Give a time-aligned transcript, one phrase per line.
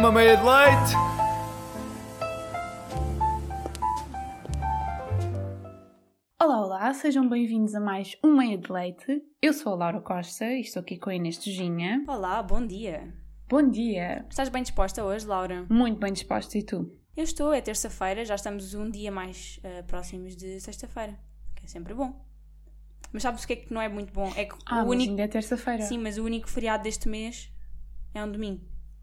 [0.00, 0.94] Uma meia de leite.
[6.40, 9.22] Olá, olá, sejam bem-vindos a mais um Meia de Leite.
[9.42, 12.02] Eu sou a Laura Costa e estou aqui com a Inês Tujinha.
[12.08, 13.12] Olá, bom dia.
[13.48, 14.24] Bom dia!
[14.30, 15.66] Estás bem disposta hoje, Laura?
[15.68, 16.90] Muito bem disposta e tu?
[17.14, 21.18] Eu estou, é terça-feira, já estamos um dia mais uh, próximos de sexta-feira,
[21.54, 22.24] que é sempre bom.
[23.12, 24.32] Mas sabes o que é que não é muito bom?
[24.34, 25.10] É que Ah, o mas único.
[25.10, 25.82] ainda é terça-feira.
[25.82, 27.52] Sim, mas o único feriado deste mês
[28.14, 28.62] é um domingo.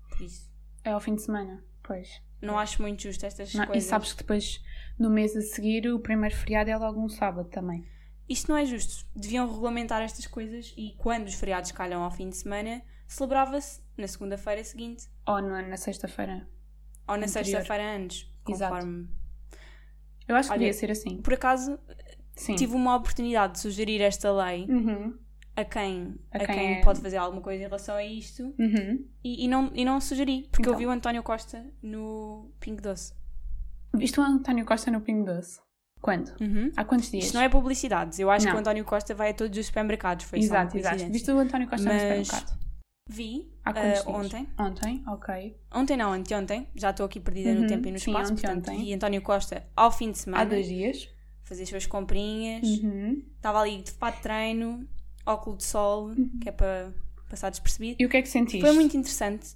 [0.09, 0.46] Por isso.
[0.87, 2.21] É ao fim de semana, pois.
[2.41, 3.89] Não acho muito justo estas Não, e coisas.
[3.89, 4.61] sabes que depois,
[4.97, 7.87] no mês a seguir, o primeiro feriado é logo um sábado também.
[8.29, 9.05] Isto não é justo.
[9.15, 14.07] Deviam regulamentar estas coisas e quando os feriados calham ao fim de semana, celebrava-se na
[14.07, 16.47] segunda-feira seguinte Ou na, na sexta-feira.
[17.07, 18.29] ou na sexta-feira antes.
[18.47, 18.73] Exato.
[18.75, 19.09] Conforme.
[20.27, 21.21] Eu acho que Olha, devia ser assim.
[21.21, 21.79] Por acaso,
[22.35, 22.55] Sim.
[22.55, 25.17] tive uma oportunidade de sugerir esta lei Uhum.
[25.57, 28.53] A quem, A a quem quem, é- pode fazer alguma coisa em relação a isto
[28.59, 29.05] Uhum.
[29.23, 30.73] e, e não, e não sugeri, porque Então.
[30.73, 33.13] eu vi o António Costa no Pink Doce.
[33.95, 35.59] Viste o António Costa no Pingo Doce?
[35.99, 36.31] Quando?
[36.77, 37.25] Há quantos dias?
[37.25, 38.51] Isto não é publicidade, eu acho Não.
[38.51, 41.11] que o António Costa vai a todos os supermercados, foi Exato, exato.
[41.11, 42.57] Viste o António Costa no Mas- supermercado?
[43.09, 44.07] Vi Há quantos ah, dias?
[44.07, 45.57] ontem, Ontem, ok.
[45.73, 48.55] ontem não, anteontem, já estou aqui perdida Uhum, no tempo e no sim, espaço, anteontem.
[48.61, 51.09] portanto vi António Costa ao fim de semana, Há dois dias.
[51.43, 53.23] fazer as suas comprinhas, Uhum.
[53.35, 54.85] estava ali de fato de treino,
[55.27, 56.11] óculos de sol,
[56.41, 56.93] que é para
[57.29, 57.97] passar despercebido.
[57.99, 58.61] E o que é que sentiste?
[58.61, 59.55] Foi muito interessante.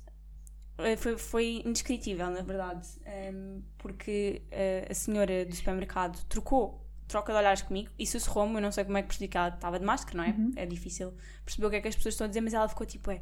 [0.77, 7.31] Eh, Foi, foi indescritível, na verdade, ehm, porque eh, a senhora do supermercado trocou, troca
[7.33, 8.55] de olhares comigo e sussurrou-me.
[8.55, 10.29] Eu não sei como é que percebi que ela estava de máscara, não é?
[10.29, 10.51] Uhum.
[10.55, 11.13] É difícil
[11.45, 13.21] perceber o que é que as pessoas estão a dizer, mas ela ficou tipo: é,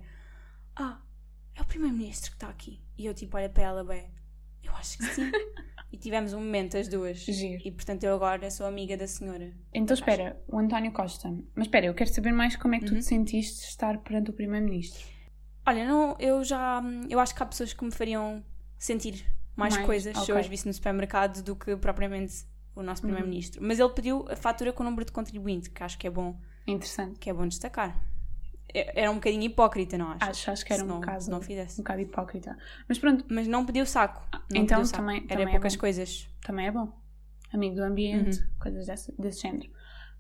[0.76, 1.00] Ah,
[1.56, 2.82] é o primeiro-ministro que está aqui.
[2.98, 4.10] E eu, tipo, olha para ela, bem,
[4.64, 5.30] eu acho que sim.
[5.92, 7.18] e tivemos um momento, as duas.
[7.20, 7.62] Giro.
[7.66, 9.52] E portanto, eu agora sou amiga da senhora.
[9.74, 11.30] Então espera, o António Costa.
[11.56, 13.00] Mas espera, eu quero saber mais como é que tu Uhum.
[13.00, 15.06] te sentiste estar perante o Primeiro-Ministro.
[15.66, 16.82] Olha, não, eu já.
[17.10, 18.44] Eu acho que há pessoas que me fariam
[18.78, 22.46] sentir mais, Mais, coisas se eu as visse no supermercado do que propriamente
[22.76, 23.62] o nosso Primeiro-Ministro.
[23.62, 26.40] Mas ele pediu a fatura com o número de contribuinte, que acho que é bom,
[26.66, 27.20] Interessante.
[27.20, 28.00] que é bom destacar.
[28.74, 30.24] É- Era um bocadinho hipócrita, não acho?
[30.30, 31.80] Acho, acho que era Se um não- bocado, não fizesse.
[31.80, 32.58] um bocado hipócrita.
[32.88, 34.22] Mas pronto, Mas não pediu saco.
[34.32, 35.02] Não então pediu saco.
[35.02, 35.80] também- Era também é poucas bom.
[35.82, 36.92] coisas, também é bom.
[37.54, 38.48] Amigo do ambiente, Uhum.
[38.60, 39.70] coisas desse, desse género.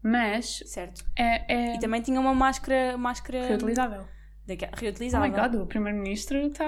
[0.01, 1.03] Mas certo.
[1.15, 2.97] é, é E também tinha uma máscara.
[2.97, 4.05] máscara reutilizável.
[4.47, 5.29] daquela- Oh reutilizável.
[5.31, 6.65] my god, o Primeiro-Ministro está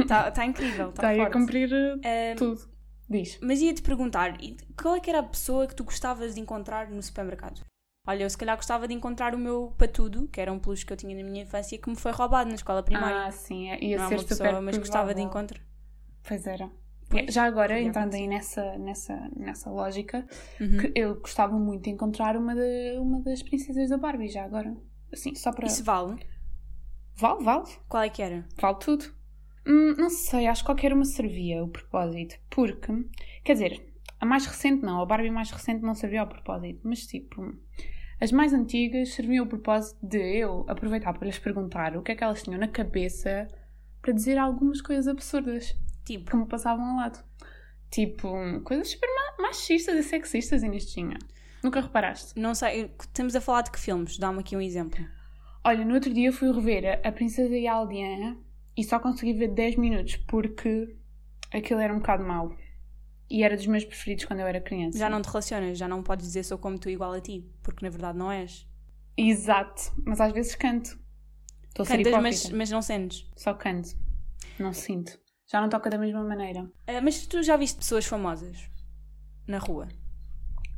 [0.00, 0.90] Está tá incrível.
[0.90, 1.68] Está tá aí a cumprir
[2.04, 2.60] Eh, tudo.
[3.10, 3.38] Diz.
[3.42, 4.36] Mas ia-te perguntar,
[4.80, 7.62] qual é que era a pessoa que tu gostavas de encontrar no supermercado?
[8.08, 10.90] Olha, eu se calhar gostava de encontrar o meu patudo, que era um peluche que
[10.94, 13.26] eu tinha na minha infância, que me foi roubado na escola primária.
[13.26, 15.60] Ah, sim, é- ia não é ser uma super pessoa, mas gostava de encontrar.
[16.26, 16.70] Pois era.
[17.10, 20.26] Pois, Já agora, entrando aí nessa, nessa, nessa lógica,
[20.58, 20.90] Uhum.
[20.94, 24.74] eu gostava muito de encontrar uma, de, uma das princesas da Barbie, já agora.
[25.12, 25.66] Assim, só para.
[25.66, 26.18] Isso vale?
[27.14, 27.66] Vale, vale.
[27.90, 28.46] Qual é que era?
[28.58, 29.04] Vale tudo.
[29.66, 32.36] Hum, não sei, acho que qualquer uma servia o propósito.
[32.48, 32.90] Porque,
[33.44, 37.06] quer dizer, a mais recente não, a Barbie mais recente não servia ao propósito, mas
[37.06, 37.54] tipo,
[38.20, 42.14] as mais antigas serviam o propósito de eu aproveitar para lhes perguntar o que é
[42.16, 43.46] que elas tinham na cabeça
[44.02, 47.22] para dizer algumas coisas absurdas Tipo, que me passavam ao lado.
[47.90, 48.32] Tipo,
[48.64, 51.18] coisas super ma- machistas e sexistas, Inestinha.
[51.62, 52.38] Nunca reparaste?
[52.40, 54.16] não sei, estamos a falar de que filmes?
[54.18, 55.04] Dá-me aqui um exemplo.
[55.64, 58.38] Olha, no outro dia fui rever a, a Princesa e a Aldeana
[58.76, 60.96] e só consegui ver 10 minutos porque
[61.52, 62.54] aquilo era um bocado mau.
[63.30, 64.98] E era dos meus preferidos quando eu era criança.
[64.98, 67.84] Já não te relacionas, já não podes dizer sou como tu igual a ti, porque
[67.84, 68.66] na verdade não és.
[69.16, 70.98] Exato, mas às vezes canto.
[71.68, 72.20] Estou a ser Cantas, hipócrita.
[72.22, 73.26] mas, mas não sentes.
[73.36, 73.90] Só canto.
[74.58, 75.18] Não sinto.
[75.50, 76.70] Já não toca da mesma maneira.
[76.86, 78.70] Ah, mas tu já viste pessoas famosas
[79.46, 79.88] na rua?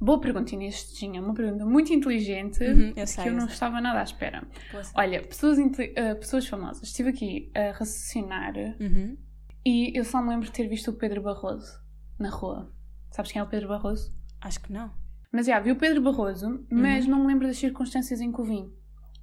[0.00, 3.46] Boa pergunta, Inês tinha uma pergunta muito inteligente Uhum, eu que sei, eu eu não
[3.46, 3.52] sei.
[3.54, 4.42] estava nada à espera.
[4.70, 4.90] Poxa.
[4.94, 6.82] Olha, pessoas, eh, pessoas famosas.
[6.84, 9.16] Estive aqui a raciocinar Uhum.
[9.64, 11.78] e eu só me lembro de ter visto o Pedro Barroso
[12.20, 12.72] na rua.
[13.10, 14.14] Sabes quem é o Pedro Barroso?
[14.40, 14.92] Acho que não.
[15.32, 17.10] Mas já, vi o Pedro Barroso, mas Uhum.
[17.10, 18.72] não me lembro das circunstâncias em que o vi.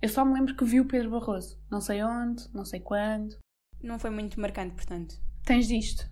[0.02, 1.60] Eu só me lembro que vi o Pedro Barroso.
[1.70, 3.36] Não sei onde, não sei quando.
[3.82, 5.16] Não foi muito marcante, portanto.
[5.44, 6.08] Tens disto?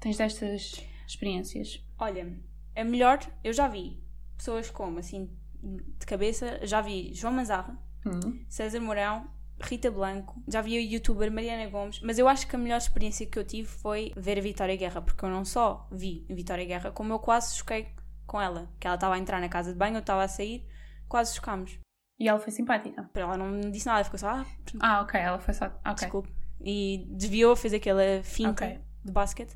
[0.00, 0.74] Tens destas
[1.06, 1.84] experiências?
[1.98, 2.38] Olha,
[2.76, 4.02] a melhor, eu já vi
[4.36, 5.30] pessoas como, assim,
[5.62, 8.44] de cabeça, já vi João Manzarra, Hum.
[8.48, 9.26] César Mourão,
[9.60, 13.24] Rita Blanco, já vi a youtuber Mariana Gomes, mas eu acho que a melhor experiência
[13.26, 16.64] que eu tive foi ver a Vitória Guerra, porque eu não só vi a Vitória
[16.64, 17.88] Guerra, como eu quase choquei
[18.26, 20.66] com ela, que ela estava a entrar na casa de banho, eu estava a sair,
[21.08, 21.78] quase chocámos.
[22.18, 23.08] E ela foi simpática.
[23.14, 24.46] Ela não me disse nada, ficou só, ah,
[24.80, 25.66] Ah, ok, ela foi só.
[25.66, 25.94] Ok.
[25.94, 26.34] desculpe.
[26.60, 28.80] E desviou, fez aquela finta Ok.
[29.04, 29.54] de basquete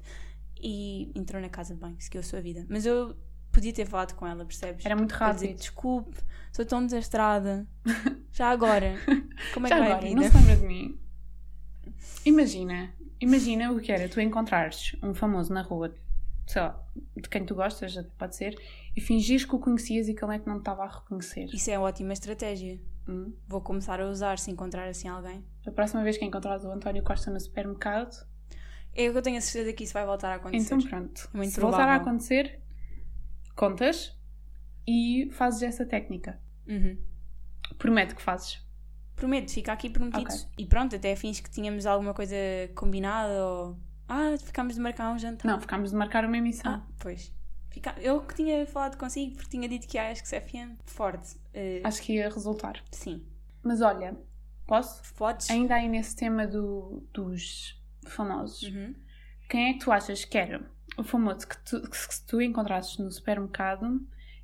[0.61, 2.67] e entrou na casa de banho, seguiu a sua vida.
[2.69, 3.17] Mas eu
[3.59, 4.85] podia ter falado com ela, percebes?
[4.87, 5.59] Era muito Para dizer, rápido.
[5.61, 6.17] desculpe,
[6.53, 7.67] sou tão desastrada.
[8.33, 8.95] Já agora,
[9.55, 10.31] como é Já que vai agora, a não vida?
[10.31, 10.99] se lembra de mim.
[12.25, 15.93] Imagina, Imagina o que era tu encontrares um famoso na rua,
[16.47, 16.81] sei lá,
[17.17, 18.55] de quem tu gostas, pode ser,
[18.95, 21.47] e fingires que o conhecias e que ele é que não te estava a reconhecer.
[21.53, 22.81] Isso é ótima estratégia.
[23.09, 23.33] Hum?
[23.49, 25.45] Vou começar a usar se encontrar assim alguém.
[25.67, 28.15] A próxima vez que encontrares o António Costa no supermercado,
[28.95, 30.75] É que eu tenho a certeza que isso vai voltar a acontecer.
[30.75, 31.29] então pronto.
[31.33, 32.03] É muito Se voltar a provável.
[32.09, 32.61] acontecer,
[33.59, 34.17] contas
[34.87, 36.41] e fazes essa técnica.
[36.67, 36.97] Uhum.
[37.77, 38.65] Prometo que fazes.
[39.17, 40.29] Prometo, fica aqui prometido.
[40.57, 42.37] E pronto, até fins que tínhamos alguma coisa
[42.75, 43.79] combinada ou.
[44.09, 45.47] Ah, ficámos de marcar um jantar.
[45.51, 46.73] Não, ficámos de marcar uma emissão.
[46.73, 47.35] Ah, pois.
[47.71, 47.95] Fica...
[48.01, 51.37] Eu que tinha falado consigo porque tinha dito que a ESC FM forte.
[51.53, 52.83] Eh, Acho que ia resultar.
[52.91, 53.27] Sim.
[53.63, 54.17] Mas olha,
[54.67, 55.03] posso?
[55.15, 55.51] Podes?
[55.51, 58.95] Ainda aí nesse tema do- dos famosos, Uhum.
[59.51, 60.65] quem é que tu achas que era
[61.05, 64.01] famoso que tu, que se tu encontrasses no supermercado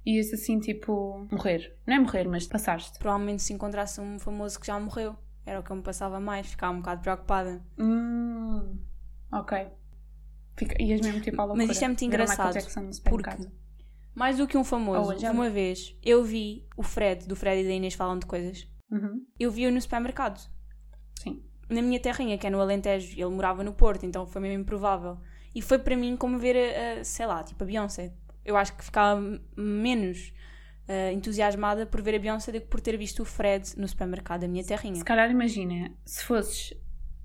[0.07, 1.77] ias assim tipo morrer?
[1.87, 2.99] Não é morrer, mas passaste.
[2.99, 5.17] Provavelmente se encontrasse um famoso que já morreu.
[5.47, 7.63] Era o que eu me passava mais, ficava um bocado preocupada.
[7.79, 8.79] Hum,
[9.33, 9.69] ok.
[10.57, 11.67] Fica, ias mesmo tipo à loucura.
[11.67, 12.55] Mas isto é muito engraçado,
[13.09, 13.49] Porque,
[14.15, 17.63] mais do que um famoso, Oh, já uma vez eu vi o Fred, do Fred
[17.63, 18.67] e da Inês falam de coisas.
[18.91, 20.41] Uhum, Eu vi-o no supermercado.
[21.19, 21.43] Sim.
[21.69, 25.19] na minha terrinha, que é no Alentejo, ele morava no Porto, então foi mesmo improvável.
[25.55, 28.13] E foi para mim como ver, a, a, sei lá, tipo a Beyoncé.
[28.45, 29.21] Eu acho que ficava
[29.57, 30.33] menos
[30.89, 34.41] ah, entusiasmada por ver a Beyoncé do que por ter visto o Fred no supermercado
[34.43, 34.97] da minha terrinha.
[34.97, 36.75] Se calhar imagina, se fosses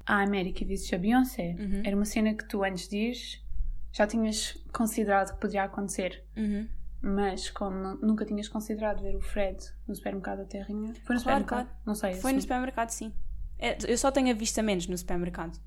[0.05, 1.81] à América e visses a Beyoncé, Uhum.
[1.83, 3.43] era uma cena que tu antes de ires
[3.91, 6.23] já tinhas considerado que poderia acontecer.
[6.37, 6.67] Uhum.
[7.01, 11.21] Mas como nu- nunca tinhas considerado ver o Fred no supermercado da Terrinha, foi no
[11.23, 11.69] Claro, supermercado?
[11.85, 12.13] Não sei.
[12.13, 12.41] Foi no assim.
[12.41, 13.13] supermercado, sim.
[13.57, 15.59] É, eu só tenho avistamentos no supermercado.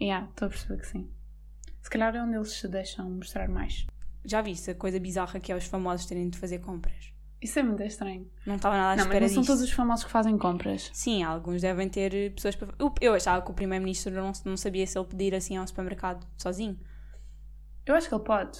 [0.00, 1.10] Yeah, estou a perceber que sim.
[1.88, 3.86] Se calhar é onde eles se deixam mostrar mais.
[4.22, 7.14] Já viste a coisa bizarra que é os famosos terem de fazer compras?
[7.40, 8.30] Isso é muito estranho.
[8.44, 9.46] Não estava nada à não, mas não são disto.
[9.46, 10.90] todos os famosos que fazem compras.
[10.92, 12.74] Sim, alguns devem ter pessoas para.
[12.78, 16.26] Eu, eu achava que o primeiro-ministro não, não sabia se ele pedir assim ao supermercado
[16.36, 16.78] sozinho.
[17.86, 18.58] Eu acho que ele pode.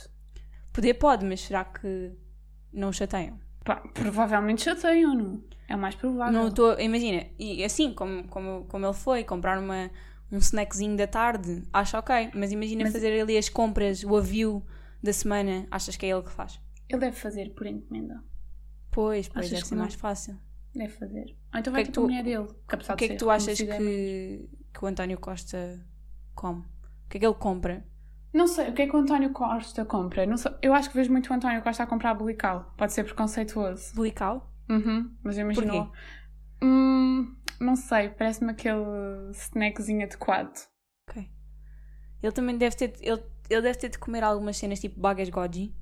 [0.73, 2.11] Poder pode, mas será que
[2.73, 3.39] não o chateiam?
[3.63, 5.45] Pá, provavelmente chateiam-no.
[5.69, 6.33] É o mais provável.
[6.33, 6.81] Não estou.
[6.81, 9.91] Imagina, e assim como, como, como ele foi comprar uma,
[10.31, 12.31] um snackzinho da tarde, acho ok.
[12.35, 14.63] Mas imagina Mas- fazer ali as compras, o avio
[15.03, 16.61] da semana, achas que é ele que faz?
[16.89, 18.23] Ele deve fazer por encomenda.
[18.91, 19.83] Pois, pois Achas deve ser não?
[19.83, 20.39] mais fácil.
[20.75, 21.37] Deve fazer.
[21.55, 22.47] Então vai é que ter com a tu- mulher dele.
[22.69, 25.81] Que O que é que tu achas conhecida- que, que o António Costa
[26.35, 26.61] come?
[26.61, 27.85] O que é que ele compra?
[28.33, 30.27] Não sei, o que é que o António Costa compra?
[30.27, 30.53] Não sei.
[30.63, 32.73] Eu acho que vejo muito o António Costa a comprar bolical.
[32.77, 33.95] Pode ser preconceituoso.
[33.95, 34.53] Bulical?
[34.69, 35.91] Uhum, mas eu imagino.
[36.63, 37.28] Hum,
[37.69, 40.57] não sei, parece-me aquele snackzinho adequado.
[41.09, 41.31] Ok.
[42.23, 42.95] Ele também deve ter.
[43.01, 45.75] Ele, ele deve ter de comer algumas cenas tipo bagas goji.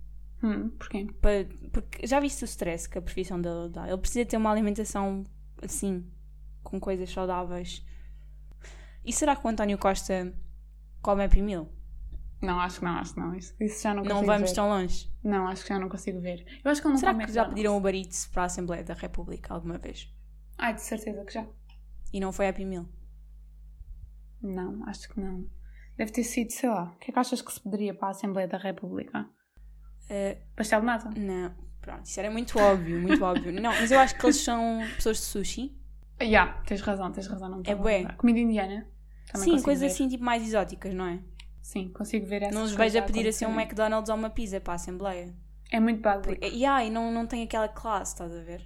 [0.42, 1.06] Hum, porquê?
[1.20, 3.88] para- porque já viste o stress que a profissão dele dá?
[3.88, 5.24] Ele precisa ter uma alimentação
[5.62, 6.06] assim,
[6.62, 7.82] com coisas saudáveis.
[9.04, 10.34] E será que o António Costa
[11.00, 11.68] come Happy Meal?
[12.42, 13.34] Não, acho que não, acho que não.
[13.34, 14.54] Isso, isso já não Não consigo vamos ver.
[14.56, 15.10] tão longe.
[15.24, 16.44] Não, acho que já não consigo ver.
[16.62, 18.92] Eu acho que ele não será que já pediram o Eats para a Assembleia da
[18.94, 20.12] República alguma vez?
[20.58, 21.46] Ai, de certeza que já.
[22.16, 22.86] E não foi Happy Meal?
[24.40, 25.44] Não, acho que não.
[25.98, 26.84] Deve ter sido, sei lá.
[26.94, 29.28] O que é que achas que se poderia para a Assembleia da República?
[30.08, 31.10] Eh, Pastel de nata?
[31.10, 33.52] não, pronto, isso era muito óbvio, muito óbvio.
[33.52, 35.76] Não, mas eu acho que eles são pessoas de sushi.
[36.22, 37.50] Já, tens razão, tens razão.
[37.50, 38.04] Não É a bué.
[38.16, 38.88] Comida indiana?
[39.30, 39.86] Também Sim, coisas ver.
[39.88, 41.22] assim tipo mais exóticas, não é?
[41.60, 44.58] Sim, consigo ver essa não os vejo a pedir assim um McDonald's ou uma pizza
[44.58, 45.34] para a Assembleia.
[45.70, 46.34] É muito básico.
[46.34, 48.62] Por- E, ah, e não, não tem aquela classe, estás a ver?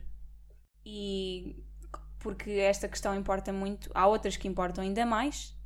[0.85, 1.65] E
[2.21, 5.57] porque esta questão importa muito, há outras que importam ainda mais,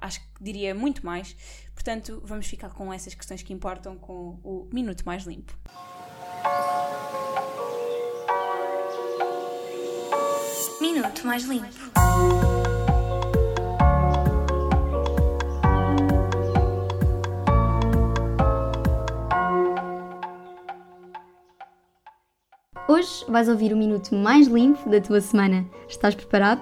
[0.00, 1.34] acho que diria muito mais.
[1.74, 5.56] Portanto, vamos ficar com essas questões que importam com o Minuto Mais Limpo.
[10.80, 12.53] Minuto mais limpo.
[22.86, 25.64] Hoje vais ouvir o minuto mais limpo da tua semana.
[25.88, 26.60] Estás preparado?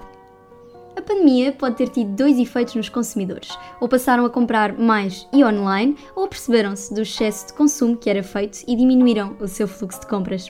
[0.95, 3.49] A pandemia pode ter tido dois efeitos nos consumidores.
[3.81, 8.23] Ou passaram a comprar mais e online, ou perceberam-se do excesso de consumo que era
[8.23, 10.49] feito e diminuíram o seu fluxo de compras.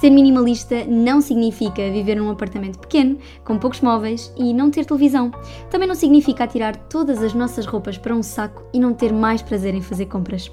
[0.00, 5.30] Ser minimalista não significa viver num apartamento pequeno, com poucos móveis e não ter televisão.
[5.70, 9.42] Também não significa atirar todas as nossas roupas para um saco e não ter mais
[9.42, 10.50] prazer em fazer compras.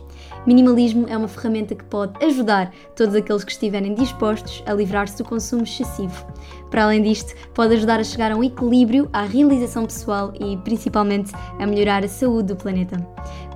[0.48, 5.26] Minimalismo é uma ferramenta que pode ajudar todos aqueles que estiverem dispostos a livrar-se do
[5.26, 6.26] consumo excessivo.
[6.72, 11.34] Para além disto, pode ajudar a chegar a um equilíbrio, à realização pessoal e, principalmente,
[11.60, 12.96] a melhorar a saúde do planeta.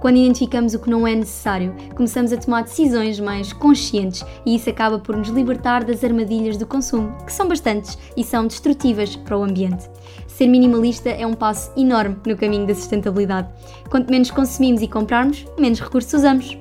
[0.01, 4.69] Quando identificamos o que não é necessário, começamos a tomar decisões mais conscientes e isso
[4.69, 9.37] acaba por nos libertar das armadilhas do consumo, que são bastantes e são destrutivas para
[9.37, 9.89] o ambiente.
[10.27, 13.47] Ser minimalista é um passo enorme no caminho da sustentabilidade.
[13.89, 16.57] Quanto menos consumimos e comprarmos, menos recursos usamos.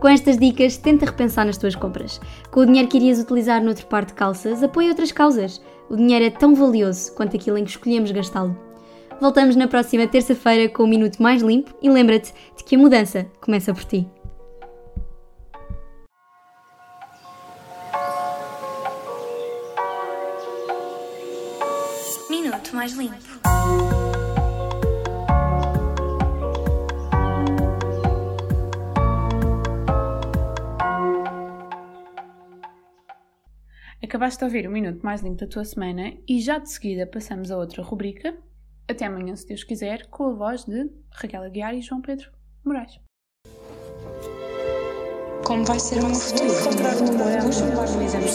[0.00, 2.20] Com estas dicas, tenta repensar nas tuas compras.
[2.50, 5.60] Com o dinheiro que irias utilizar noutro par de calças, apoia outras causas.
[5.88, 8.56] O dinheiro é tão valioso quanto aquilo em que escolhemos gastá-lo.
[9.20, 13.26] Voltamos na próxima terça-feira com um minuto mais limpo e lembra-te de que a mudança
[13.40, 14.06] começa por ti.
[22.28, 23.95] Minuto mais limpo.
[34.06, 37.50] Acabaste de ouvir o minuto mais limpo da tua semana e já de seguida passamos
[37.50, 38.36] a outra rubrica.
[38.88, 42.30] Até amanhã, se Deus quiser, com a voz de Raquel Aguiar e João Pedro
[42.64, 43.00] Moraes.
[45.44, 46.48] Como vai ser o meu futuro?
[47.42, 48.28] Puxa-me para o exame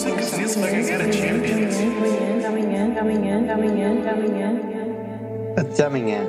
[5.56, 6.28] Até amanhã.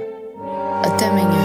[0.85, 1.43] Até amanhã.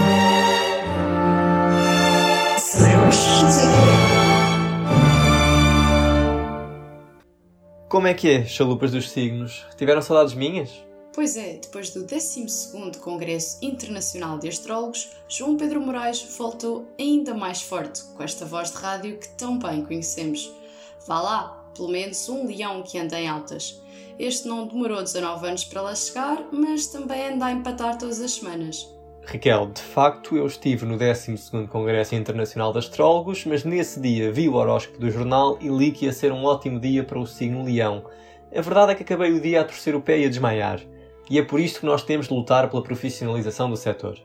[7.88, 9.64] Como é que é, chalupas dos signos?
[9.78, 10.70] Tiveram saudades minhas?
[11.14, 17.62] Pois é, depois do 12º Congresso Internacional de Astrólogos, João Pedro Moraes voltou ainda mais
[17.62, 20.52] forte com esta voz de rádio que tão bem conhecemos.
[21.06, 23.80] Vá lá, pelo menos um leão que anda em altas.
[24.18, 28.32] Este não demorou 19 anos para lá chegar, mas também anda a empatar todas as
[28.32, 28.86] semanas.
[29.30, 34.48] Raquel, de facto eu estive no 12º Congresso Internacional de Astrólogos, mas nesse dia vi
[34.48, 37.62] o horóscopo do jornal e li que ia ser um ótimo dia para o signo
[37.62, 38.06] leão.
[38.56, 40.80] A verdade é que acabei o dia a torcer o pé e a desmaiar.
[41.28, 44.18] E é por isto que nós temos de lutar pela profissionalização do setor.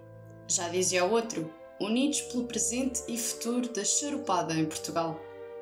[0.47, 5.19] Já dizia o outro, unidos pelo presente e futuro da charupada em Portugal.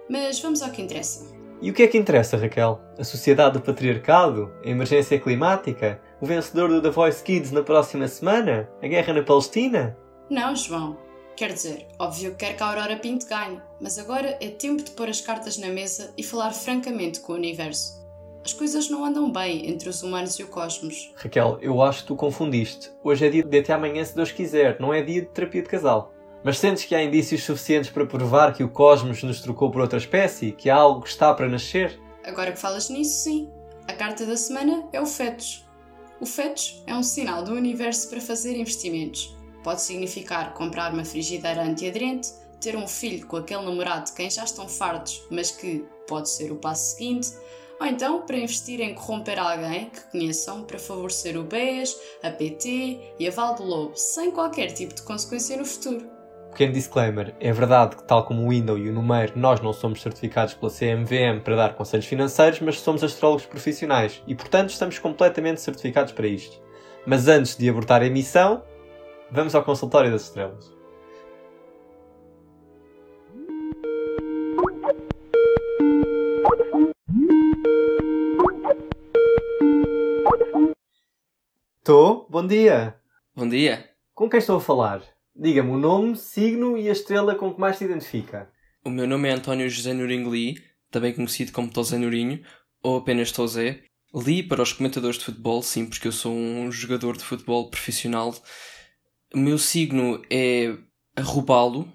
[0.08, 1.26] Mas vamos ao que interessa.
[1.60, 2.80] E o que é que interessa, Raquel?
[2.96, 4.52] A sociedade do patriarcado?
[4.64, 6.00] A emergência climática?
[6.22, 8.70] O vencedor do The Voice Kids na próxima semana?
[8.80, 9.98] A guerra na Palestina?
[10.30, 10.96] Não, João.
[11.36, 14.92] Quer dizer, óbvio que quero que a Aurora Pinto ganhe, mas agora é tempo de
[14.92, 18.00] pôr as cartas na mesa e falar francamente com o universo.
[18.46, 21.12] As coisas não andam bem entre os humanos e o cosmos.
[21.16, 22.92] Raquel, eu acho que tu confundiste.
[23.04, 25.70] Hoje é dia de até amanhã, se Deus quiser, não é dia de terapia de
[25.70, 26.14] casal.
[26.44, 29.98] Mas sentes que há indícios suficientes para provar que o cosmos nos trocou por outra
[29.98, 30.52] espécie?
[30.52, 32.00] Que há algo que está para nascer?
[32.24, 33.52] Agora que falas nisso, sim.
[33.88, 35.66] A carta da semana é o fetos.
[36.22, 39.36] O fetos é um sinal do universo para fazer investimentos.
[39.64, 42.30] Pode significar comprar uma frigideira antiaderente,
[42.62, 46.52] ter um filho com aquele namorado de quem já estão fartos, mas que pode ser
[46.52, 47.32] o passo seguinte,
[47.80, 53.16] ou então para investir em corromper alguém que conheçam para favorecer o BES, a PT
[53.18, 56.08] e a Val do Lobo, sem qualquer tipo de consequência no futuro.
[56.52, 60.02] Pequeno disclaimer, é verdade que tal como o Window e o Numeiro, nós não somos
[60.02, 65.62] certificados pela CMVM para dar conselhos financeiros, mas somos astrólogos profissionais e, portanto, estamos completamente
[65.62, 66.62] certificados para isto.
[67.06, 68.64] Mas antes de abortar a emissão,
[69.32, 70.72] vamos ao consultório das estrelas.
[81.84, 82.96] Tô, bom dia.
[83.36, 83.90] Bom dia.
[84.14, 85.02] Com quem estou a falar?
[85.36, 88.52] Diga-me o nome, signo e a estrela com que mais se identifica.
[88.84, 92.44] O meu nome é António José Nourinho Lee, também conhecido como Tozé Nourinho,
[92.84, 93.84] ou apenas Tozé.
[94.14, 98.36] Li para os comentadores de futebol, sim, porque eu sou um jogador de futebol profissional.
[99.34, 100.78] O meu signo é
[101.16, 101.88] arrobalo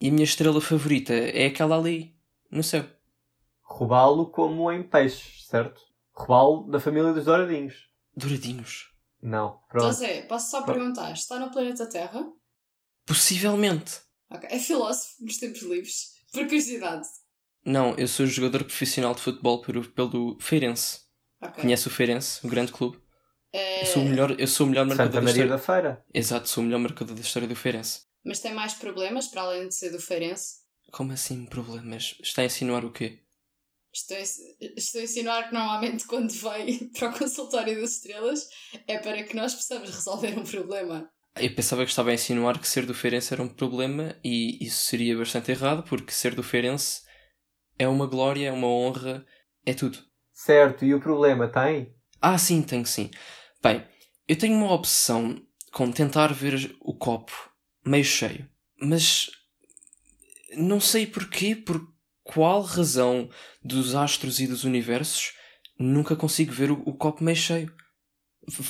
[0.00, 2.14] e a minha estrela favorita é aquela ali,
[2.50, 2.84] no céu.
[3.62, 5.80] Robalo como em peixes, certo?
[6.12, 7.88] Robalo da família dos douradinhos.
[8.16, 8.88] Douradinhos.
[9.20, 9.86] Não, pronto.
[9.86, 12.24] José, posso só perguntar, está no planeta Terra?
[13.08, 14.00] Possivelmente.
[14.30, 16.12] Ok, é filósofo nos tempos livres.
[16.32, 17.06] Por curiosidade.
[17.64, 21.00] Não, eu sou jogador profissional de futebol pelo, pelo Feirense.
[21.42, 21.62] Ok.
[21.62, 23.00] Conhece o Feirense, o grande clube?
[23.52, 25.50] É, Eu sou o melhor, eu sou o melhor marcador Santa da Maria história.
[25.50, 26.04] da Feira.
[26.12, 28.02] Exato, sou o melhor marcador da história do Feirense.
[28.24, 30.58] Mas tem mais problemas para além de ser do Feirense?
[30.92, 32.14] Como assim problemas?
[32.22, 33.20] Está a insinuar o quê?
[33.92, 38.46] Estou a, estou a insinuar que normalmente quando vai para o consultório das estrelas
[38.86, 41.10] é para que nós possamos resolver um problema.
[41.40, 44.84] Eu pensava que estava a insinuar que ser do Feirense era um problema e isso
[44.84, 47.02] seria bastante errado porque ser do Feirense
[47.78, 49.24] é uma glória, é uma honra,
[49.64, 49.98] é tudo.
[50.32, 51.94] Certo, e o problema tem?
[52.20, 53.10] Ah, sim, tenho sim.
[53.62, 53.84] Bem,
[54.26, 55.40] eu tenho uma obsessão
[55.72, 57.32] com tentar ver o copo
[57.84, 58.48] meio cheio,
[58.80, 59.30] mas
[60.56, 61.80] não sei porquê, por
[62.22, 63.30] qual razão
[63.62, 65.32] dos astros e dos universos
[65.78, 67.72] nunca consigo ver o, o copo meio cheio.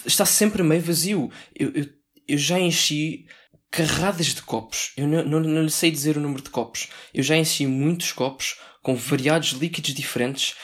[0.04, 1.30] Está sempre meio vazio.
[1.54, 1.86] Eu, eu,
[2.28, 3.26] eu já enchi
[3.70, 4.92] carradas de copos.
[4.96, 6.88] Eu não, não, não lhe sei dizer o número de copos.
[7.12, 10.54] Eu já enchi muitos copos com variados líquidos diferentes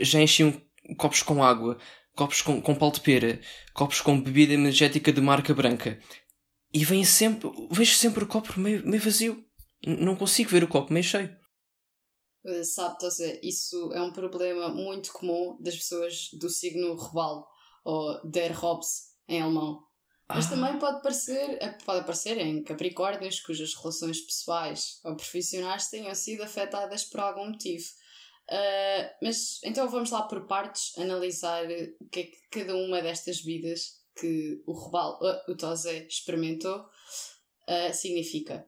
[0.00, 0.60] já enchiam
[0.96, 1.78] copos com água,
[2.16, 3.40] copos com, com pau de pera,
[3.74, 5.98] copos com bebida energética de marca branca.
[6.72, 9.44] E vem sempre, vejo sempre o copo meio, meio vazio.
[9.86, 11.34] Não consigo ver o copo meio cheio.
[12.44, 17.46] Uh, Sabe, Tosa, isso é um problema muito comum das pessoas do signo Robalo,
[17.84, 19.82] ou Der Hobbs em alemão.
[20.28, 20.50] Mas Ah.
[20.50, 26.42] também pode parecer, eh, pode aparecer em Capricórnios cujas relações pessoais ou profissionais tenham sido
[26.42, 27.84] afetadas por algum motivo.
[28.46, 31.64] Uh, mas então vamos lá por partes analisar
[31.98, 36.80] o que é que cada uma destas vidas que o Robalo, uh, o Tosé experimentou
[36.80, 38.66] uh, significa.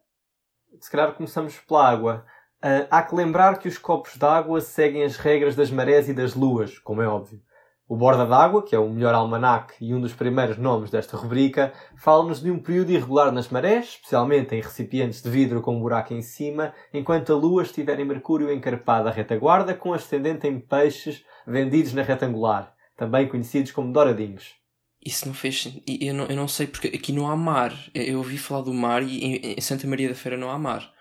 [0.80, 2.26] Se calhar começamos pela água.
[2.62, 6.34] Ah, há que lembrar que os copos d'água seguem as regras das marés e das
[6.34, 7.40] luas, como é óbvio.
[7.88, 11.72] O Borda d'Água, que é o melhor almanaque e um dos primeiros nomes desta rubrica,
[11.96, 16.12] fala-nos de um período irregular nas marés, especialmente em recipientes de vidro com um buraco
[16.12, 21.24] em cima, enquanto a lua estiver em Mercúrio encarpada à retaguarda, com ascendente em peixes
[21.46, 24.54] vendidos na retangular, também conhecidos como douradinhos.
[25.00, 27.72] Isso não fez Eu não, eu não sei porque aqui não há mar.
[27.94, 30.92] Eu ouvi falar do mar e em Santa Maria da Feira não há mar.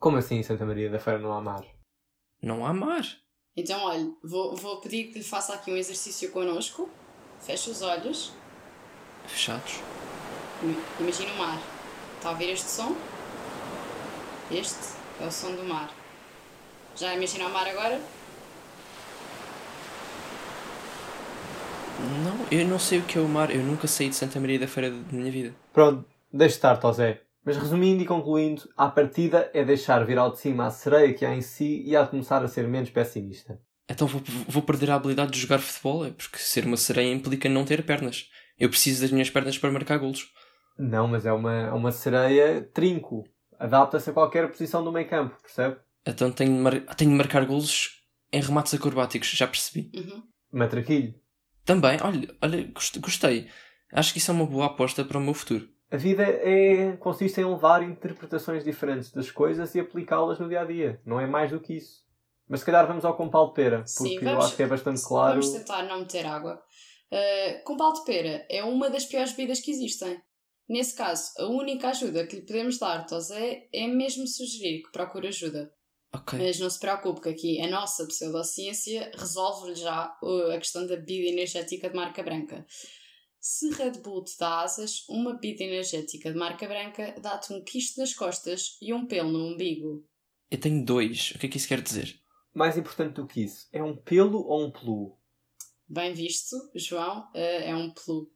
[0.00, 1.64] Como assim em Santa Maria da Feira não há mar?
[2.42, 3.04] Não há mar.
[3.56, 6.88] Então, olha, vou, vou pedir que lhe faça aqui um exercício connosco.
[7.40, 8.32] Feche os olhos.
[9.26, 9.74] Fechados.
[10.62, 11.58] Im- Imagina o mar.
[12.16, 12.96] Está a ouvir este som?
[14.50, 14.76] Este
[15.20, 15.92] é o som do mar.
[16.96, 18.00] Já imagina o mar agora?
[22.24, 23.50] Não, eu não sei o que é o mar.
[23.54, 25.54] Eu nunca saí de Santa Maria da Feira da minha vida.
[25.72, 27.20] Pronto, deixe estar, Tosé.
[27.44, 31.24] Mas resumindo e concluindo, a partida é deixar vir ao de cima a sereia que
[31.26, 33.60] há em si e há de começar a ser menos pessimista.
[33.88, 37.48] Então vou, vou perder a habilidade de jogar futebol, é porque ser uma sereia implica
[37.48, 38.30] não ter pernas.
[38.58, 40.32] Eu preciso das minhas pernas para marcar golos.
[40.78, 43.24] Não, mas é uma, é uma sereia trinco.
[43.58, 45.76] Adapta-se a qualquer posição do meio campo, percebe?
[46.06, 46.80] Então tenho de, mar...
[46.96, 47.90] tenho de marcar golos
[48.32, 49.90] em remates acrobáticos, já percebi.
[49.94, 50.22] Uhum.
[50.50, 51.14] Matraquilho.
[51.64, 53.48] Também, olha, olha, gost- gostei.
[53.92, 55.68] Acho que isso é uma boa aposta para o meu futuro.
[55.90, 60.64] A vida é, consiste em levar interpretações diferentes das coisas e aplicá-las no dia a
[60.64, 61.00] dia.
[61.04, 62.04] Não é mais do que isso.
[62.48, 65.02] Mas se calhar vamos ao compal de pera, porque Sim, eu acho que é bastante
[65.02, 65.40] claro.
[65.40, 66.62] Vamos tentar não meter água.
[67.10, 70.20] Uh, com pau de pera é uma das piores bebidas que existem.
[70.68, 75.28] Nesse caso, a única ajuda que lhe podemos dar, Tosé, é mesmo sugerir que procure
[75.28, 75.70] ajuda.
[76.14, 76.38] Ok.
[76.38, 80.96] Mas não se preocupe que aqui a nossa pseudociência resolve-lhe já uh, a questão da
[80.96, 82.66] bebida energética de marca branca.
[83.46, 88.00] Se Red Bull te dá asas, uma bebida energética de marca branca dá-te um quisto
[88.00, 90.02] nas costas e um pelo no umbigo.
[90.50, 91.32] Eu tenho dois.
[91.32, 92.18] O que é que isso quer dizer?
[92.54, 95.18] Mais importante do que isso, é um pelo ou um pelu?
[95.86, 98.32] Bem visto, João, eh, é um pelu.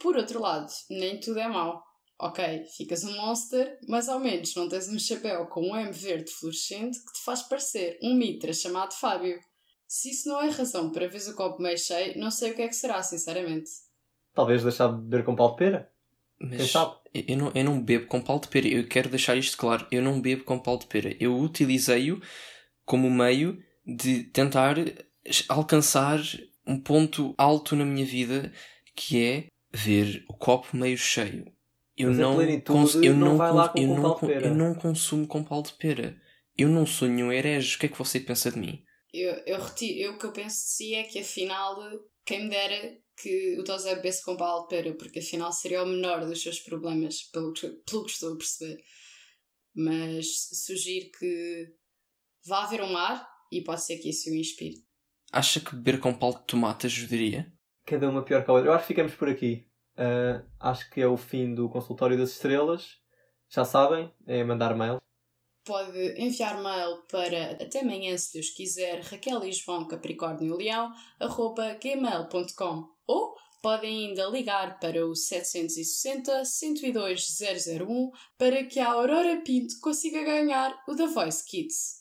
[0.00, 1.82] Por outro lado, nem tudo é mau.
[2.16, 6.30] Ok, ficas um monster, mas ao menos não tens um chapéu com um M verde
[6.30, 9.40] fluorescente que te faz parecer um mitra chamado Fábio.
[9.88, 12.62] Se isso não é razão para veres o copo meio cheio, não sei o que
[12.62, 13.89] é que será, sinceramente.
[14.34, 15.90] Talvez deixar de beber com pau de pera?
[16.38, 16.94] Quem Mas sabe?
[17.12, 18.68] eu não, eu não bebo com pau de pera.
[18.68, 19.86] Eu quero deixar isto claro.
[19.90, 21.14] Eu não bebo com pau de pera.
[21.20, 22.20] Eu utilizei-o
[22.84, 24.76] como meio de tentar
[25.48, 26.20] alcançar
[26.66, 28.52] um ponto alto na minha vida
[28.94, 31.52] que é ver o copo meio cheio.
[31.96, 35.72] Eu não, cons- eu não não, eu, com não, eu não consumo com pau de
[35.74, 36.16] pera.
[36.56, 37.76] Eu não sou nenhum herege.
[37.76, 38.82] O que é que você pensa de mim?
[39.12, 41.76] Eu, eu retiro, eu, o que eu penso de si é que afinal,
[42.24, 45.86] quem me dera que o Tosé bebesse com pau de pera, porque afinal seria o
[45.86, 48.82] menor dos seus problemas, pelo que, pelo que estou a perceber.
[49.74, 50.26] Mas
[50.64, 51.74] sugiro que
[52.46, 54.84] vá haver um mar e pode ser que isso o inspire.
[55.32, 57.52] Acha que beber com pau de tomate ajudaria?
[57.86, 58.70] Cada uma pior que a outra.
[58.70, 59.66] Eu acho que ficamos por aqui.
[59.96, 62.96] Ah, acho que é o fim do consultório das estrelas.
[63.48, 64.98] Já sabem, é mandar mail.
[65.64, 71.74] Pode enviar mail para até amanhã, se Deus quiser, Raquel e João Capricórnio Leão, arroba
[71.74, 77.26] gmail.com ou podem ainda ligar para o 760 102
[77.66, 82.00] 001 para que a Aurora Pinto consiga ganhar o The Voice Kids.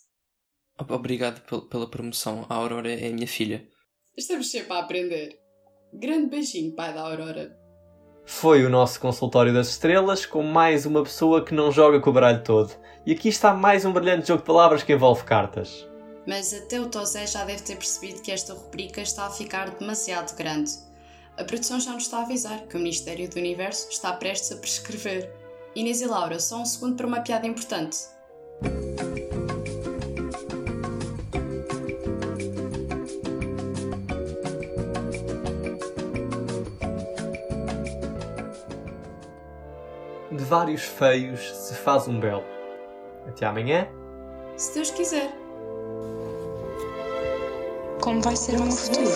[0.80, 2.45] Ob- Obrigado pel- pela promoção.
[2.50, 3.67] A Aurora é a minha filha.
[4.17, 5.38] Estamos sempre a aprender.
[5.93, 7.58] Grande beijinho, pai da Aurora.
[8.26, 12.13] Foi o nosso consultório das estrelas com mais uma pessoa que não joga com o
[12.13, 12.74] baralho todo.
[13.06, 15.88] E aqui está mais um brilhante jogo de palavras que envolve cartas.
[16.28, 20.36] Mas até o Tosé já deve ter percebido que esta rubrica está a ficar demasiado
[20.38, 20.72] grande.
[21.39, 24.58] A produção já nos está a avisar que o Ministério do Universo está prestes a
[24.58, 25.32] prescrever.
[25.73, 27.97] Inês e Laura, só um segundo para uma piada importante.
[40.30, 42.43] De vários feios se faz um belo.
[43.25, 43.88] Até amanhã.
[44.58, 45.32] Se Deus quiser.
[48.02, 49.08] Como vai ser o meu futuro?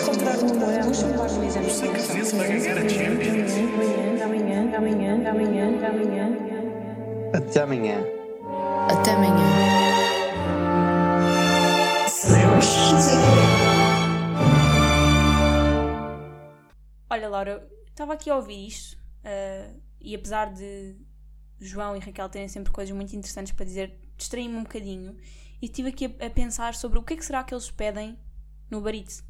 [7.32, 7.36] Um.
[7.36, 8.04] Até amanhã.
[8.88, 9.84] Até amanhã.
[17.10, 20.96] Olha, Laura, estava aqui a ouvir isto uh, e apesar de
[21.60, 25.16] João e Raquel terem sempre coisas muito interessantes para dizer, distraí-me um bocadinho
[25.62, 28.18] e estive aqui a, a, pensar sobre o que é que será que eles pedem
[28.70, 29.22] no barite.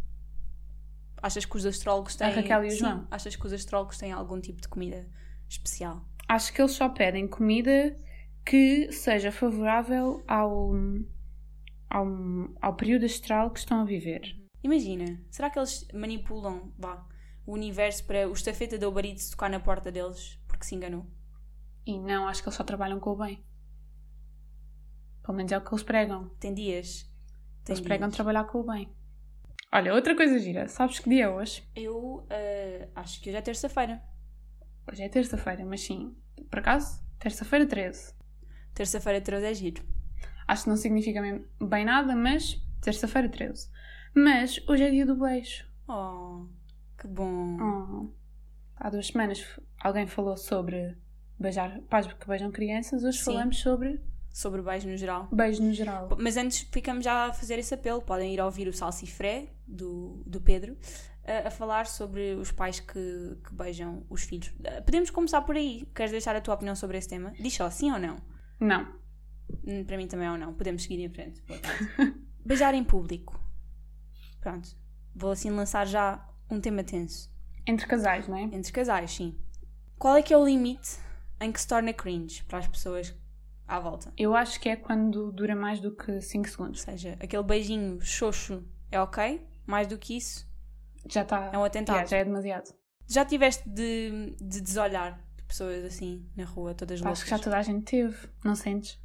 [1.22, 2.26] Achas que os astrólogos têm.
[2.26, 3.08] A Raquel e o Sim, João?
[3.10, 5.08] Achas que os astrólogos têm algum tipo de comida
[5.48, 6.04] especial?
[6.28, 7.96] Acho que eles só pedem comida
[8.44, 10.72] que seja favorável ao,
[11.88, 12.06] ao,
[12.60, 14.36] ao período astral que estão a viver.
[14.62, 17.06] Imagina, será que eles manipulam vá,
[17.46, 21.06] o universo para o estafeta Uber Eats tocar na porta deles porque se enganou?
[21.86, 23.44] E não, acho que eles só trabalham com o bem.
[25.22, 26.28] Pelo menos é o que eles pregam.
[26.38, 27.10] Tem dias.
[27.62, 28.16] Tem Eles pregam dias.
[28.16, 28.94] trabalhar com o bem.
[29.74, 30.68] Olha, outra coisa gira.
[30.68, 31.68] Sabes que dia é hoje?
[31.74, 34.00] Eu uh, acho que hoje é terça-feira.
[34.88, 36.14] Hoje é terça-feira, mas sim.
[36.48, 37.04] Por acaso?
[37.18, 38.14] Terça-feira 13.
[38.72, 39.82] Terça-feira 13 é giro.
[40.46, 41.20] Acho que não significa
[41.60, 43.68] bem nada, mas terça-feira 13.
[44.14, 45.66] Mas hoje é dia do beijo.
[45.88, 46.46] Oh,
[46.96, 47.56] que bom.
[47.60, 48.14] Oh.
[48.76, 49.44] Há duas semanas
[49.80, 50.96] alguém falou sobre
[51.36, 53.02] beijar pais que beijam crianças.
[53.02, 53.24] Hoje Sim.
[53.24, 54.00] falamos sobre
[54.34, 55.28] Sobre beijo no geral.
[55.30, 56.08] beijo no geral.
[56.18, 58.02] Mas antes ficamos já a fazer esse apelo.
[58.02, 60.76] Podem ir ouvir o Salsifré do, do Pedro
[61.24, 64.48] a, a falar sobre os pais que, que beijam os filhos.
[64.58, 65.88] Uh, Podemos começar por aí.
[65.94, 67.32] Queres deixar a tua opinião sobre esse tema?
[67.38, 68.16] Diz só sim ou não.
[68.58, 68.92] Não.
[69.64, 70.52] Hum, Para mim também é ou não.
[70.52, 71.40] Podemos seguir em frente.
[72.44, 73.40] Beijar em público.
[74.40, 74.68] Pronto.
[75.14, 77.32] Vou assim lançar já um tema tenso.
[77.64, 78.42] Entre casais, não é?
[78.42, 79.38] Entre casais, sim.
[79.96, 80.98] Qual é que é o limite
[81.40, 83.14] em que se torna cringe para as pessoas
[83.66, 84.12] à volta?
[84.16, 86.80] Eu acho que é quando dura mais do que 5 Ou segundos.
[86.82, 90.46] seja, aquele beijinho xoxo é ok, mais do que isso
[91.08, 91.50] Já está.
[91.52, 91.98] é um atentado.
[92.00, 92.74] Já, já é demasiado.
[93.06, 97.18] Já tiveste de, de desolhar de pessoas assim na rua, todas loucas?
[97.18, 98.28] Acho que já toda a gente teve.
[98.44, 99.02] Não sentes?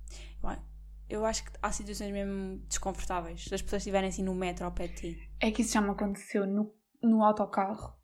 [1.10, 3.43] Eu acho que há situações mesmo desconfortáveis.
[3.43, 5.32] Se as pessoas estiverem assim no metro ao pé de ti.
[5.39, 7.95] É que isso já me aconteceu no, no autocarro.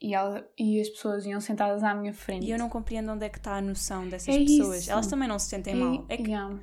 [0.00, 2.46] E, ela, e as pessoas iam sentadas à minha frente.
[2.46, 4.82] E eu não compreendo onde é que está a noção dessas É pessoas.
[4.82, 4.90] isso.
[4.92, 6.04] Elas também não se sentem mal.
[6.08, 6.56] É que, yeah.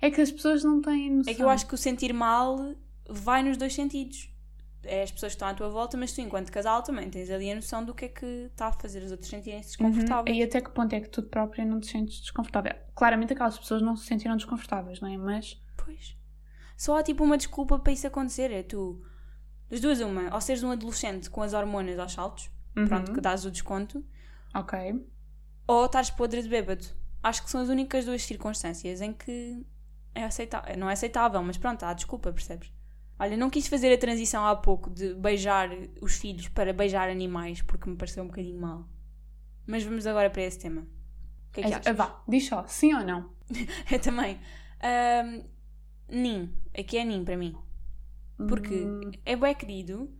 [0.00, 1.32] é que as pessoas não têm noção.
[1.32, 2.74] é que eu acho que o sentir mal
[3.08, 4.28] vai nos dois sentidos.
[4.82, 7.50] É as pessoas que estão à tua volta, mas tu, enquanto casal, também tens ali
[7.50, 9.90] a noção do que é que está a fazer os outros sentirem-se Uhum.
[9.90, 10.36] desconfortáveis.
[10.38, 12.72] E até que ponto é que tu própria não te sentes desconfortável?
[12.94, 15.16] Claramente aquelas pessoas não se sentiram desconfortáveis, não é?
[15.18, 16.16] Mas Pois.
[16.78, 18.50] Só há tipo uma desculpa para isso acontecer.
[18.50, 19.00] É tu,
[19.68, 22.86] das duas, uma, ou seres um adolescente com as hormonas aos saltos, Uhum.
[22.86, 24.04] pronto, que dás o desconto,
[24.54, 25.04] ok.
[25.66, 26.84] ou estás podre de bêbado.
[27.22, 29.64] Acho que são as únicas duas circunstâncias em que
[30.14, 30.76] é aceitável.
[30.78, 32.72] Não é aceitável, mas pronto, há desculpa, percebes?
[33.18, 35.68] Olha, não quis fazer a transição há pouco de beijar
[36.00, 38.88] os filhos para beijar animais, porque me pareceu um bocadinho mal.
[39.66, 40.80] Mas vamos agora para esse tema.
[40.82, 41.96] O que é que É- achas?
[41.96, 43.30] vá, diz só, sim ou não?
[43.92, 44.40] Eu também.
[44.82, 45.42] Ahm,
[46.08, 46.54] nin.
[46.76, 47.54] Aqui é nin para mim.
[48.48, 50.10] Porque Hum, é bem querido.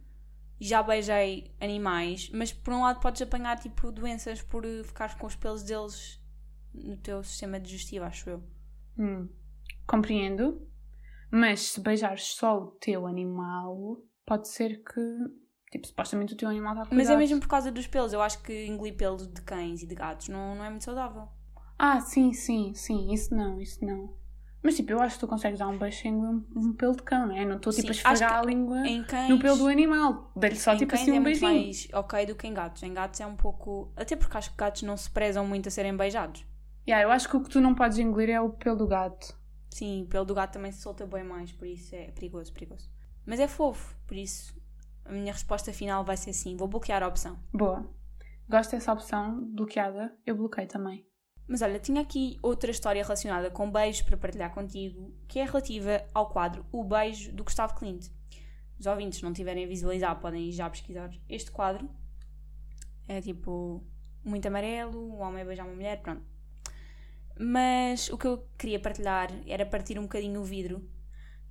[0.60, 5.26] Já beijei animais, mas por um lado podes apanhar tipo doenças por eh, ficar com
[5.26, 6.20] os pelos deles
[6.74, 8.44] no teu sistema digestivo, acho eu.
[8.98, 9.28] hum,
[9.86, 10.66] compreendo.
[11.30, 15.00] Mas se beijares só o teu animal, pode ser que,
[15.70, 18.12] tipo, supostamente o teu animal está a Mas é mesmo por causa dos pelos.
[18.12, 21.28] Eu acho que engolir pelos de cães e de gatos não, não é muito saudável.
[21.78, 24.19] Ah, sim, sim, sim, isso não, isso não.
[24.62, 27.02] Mas tipo, eu acho que tu consegues dar um beijo sem um, um pelo de
[27.02, 27.44] cão, não é?
[27.44, 30.30] Não estou tipo a esfregar a língua cães, no pelo do animal.
[30.36, 31.62] Dei-lhe só em tipo cães assim é um muito beijinho.
[31.62, 32.82] mais ok do que em gatos.
[32.82, 33.92] Em gatos é um pouco.
[33.96, 36.44] Até porque acho que gatos não se prezam muito a serem beijados.
[36.86, 39.34] Yeah, eu acho que o que tu não podes engolir é o pelo do gato.
[39.70, 42.90] Sim, o pelo do gato também se solta bem mais, por isso é perigoso, perigoso.
[43.24, 44.60] Mas é fofo, por isso
[45.04, 46.56] a minha resposta final vai ser sim.
[46.56, 47.38] Vou bloquear a opção.
[47.52, 47.88] Boa.
[48.48, 50.14] Gosto dessa opção bloqueada.
[50.26, 51.06] Eu bloqueei também.
[51.50, 56.00] Mas olha, tinha aqui outra história relacionada com beijos para partilhar contigo, que é relativa
[56.14, 58.06] ao quadro O Beijo do Gustavo Clint.
[58.78, 61.90] Os ouvintes não tiverem a visualizar, podem já pesquisar este quadro.
[63.08, 63.84] É tipo
[64.24, 66.22] muito amarelo, um homem a beijar uma mulher, pronto.
[67.36, 70.88] Mas o que eu queria partilhar era partir um bocadinho o vidro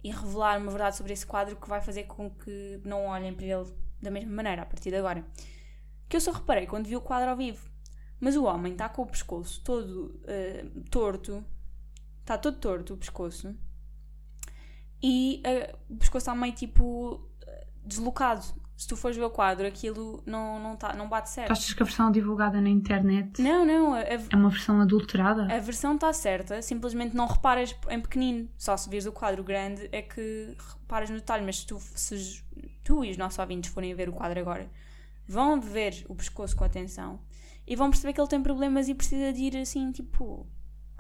[0.01, 3.45] e revelar uma verdade sobre esse quadro que vai fazer com que não olhem para
[3.45, 5.25] ele da mesma maneira a partir de agora.
[6.07, 7.69] Que eu só reparei quando vi o quadro ao vivo.
[8.19, 11.43] Mas o homem está com o pescoço todo eh, torto,
[12.19, 13.55] está todo torto o pescoço,
[15.01, 17.27] e eh, o pescoço está meio tipo.
[17.85, 18.43] deslocado.
[18.75, 21.51] Se tu fores ver o quadro, aquilo não, não, tá, não bate certo.
[21.51, 25.53] Achas que a versão divulgada na internet Não, não, a, é uma versão adulterada?
[25.53, 28.47] a versão está certa, simplesmente não reparas em pequenino.
[28.57, 31.45] Só se vires o quadro grande é que reparas no detalhe.
[31.45, 32.41] Mas se tu, se
[32.81, 34.71] tu e os nossos ouvintes forem ver o quadro agora,
[35.27, 37.19] vão ver o pescoço com atenção
[37.69, 40.45] e vão perceber que ele tem problemas e precisa de ir assim, tipo,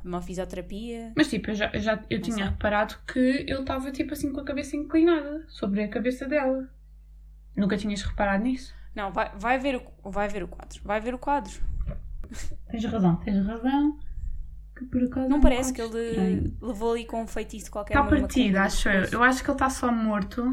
[0.05, 1.11] uma fisioterapia.
[1.17, 2.45] Mas tipo, eu, já, eu já eu tinha sei.
[2.45, 6.69] reparado que ele estava tipo assim com a cabeça inclinada sobre a cabeça dela.
[7.57, 8.73] Nunca tinhas reparado nisso?
[8.95, 10.79] Não, vai, vai, ver o, vai ver o quadro.
[10.83, 11.53] Vai ver o quadro.
[12.69, 13.97] Tens razão, tens razão.
[14.77, 16.57] Que por acaso Não parece que ele estranho.
[16.61, 17.97] levou ali com um feitiço qualquer.
[17.97, 19.03] Está partido, acho eu.
[19.11, 20.43] Eu acho que ele está só morto,